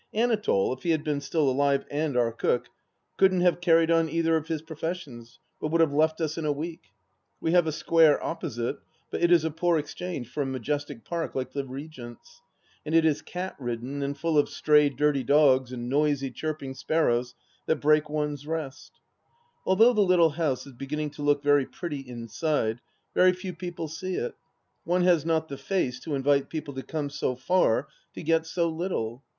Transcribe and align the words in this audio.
Anatole, 0.15 0.73
if 0.73 0.81
he 0.81 0.89
had 0.89 1.03
been 1.03 1.21
still 1.21 1.47
alive 1.47 1.85
and 1.91 2.17
our 2.17 2.31
cook, 2.31 2.69
couldn't 3.17 3.41
have 3.41 3.61
carried 3.61 3.91
on 3.91 4.09
either 4.09 4.35
of 4.35 4.47
his 4.47 4.63
professions, 4.63 5.37
but 5.59 5.67
would 5.67 5.79
have 5.79 5.93
left 5.93 6.19
us 6.19 6.39
in 6.39 6.45
a 6.47 6.51
week.... 6.51 6.85
We 7.39 7.51
have 7.51 7.67
a 7.67 7.71
square 7.71 8.17
opposite, 8.23 8.77
but 9.11 9.21
it 9.21 9.31
is 9.31 9.45
a 9.45 9.51
poor 9.51 9.77
exchange 9.77 10.27
for 10.27 10.41
a 10.41 10.45
majestic 10.47 11.05
park 11.05 11.35
like 11.35 11.51
the 11.51 11.67
Regent's. 11.67 12.41
And 12.83 12.95
it 12.95 13.05
is 13.05 13.21
cat 13.21 13.55
ridden 13.59 14.01
and 14.01 14.17
full 14.17 14.39
of 14.39 14.49
stray 14.49 14.89
dirty 14.89 15.23
dogs 15.23 15.71
and 15.71 15.87
noisy 15.87 16.31
chirping 16.31 16.73
sparrows 16.73 17.35
that 17.67 17.75
break 17.75 18.09
one's 18.09 18.47
rest..., 18.47 18.93
Although 19.67 19.93
the 19.93 20.01
little 20.01 20.31
house 20.31 20.65
is 20.65 20.73
beginning 20.73 21.11
to 21.11 21.21
look 21.21 21.43
very 21.43 21.67
pretty 21.67 21.99
inside, 21.99 22.81
very 23.13 23.33
few 23.33 23.53
people 23.53 23.87
see 23.87 24.15
it. 24.15 24.33
One 24.83 25.03
has 25.03 25.27
not 25.27 25.47
the 25.47 25.59
face 25.59 25.99
to 25.99 26.15
invite 26.15 26.49
people 26.49 26.73
to 26.73 26.81
come 26.81 27.11
so 27.11 27.35
far 27.35 27.87
to 28.15 28.23
get 28.23 28.47
so 28.47 28.67
little. 28.67 29.23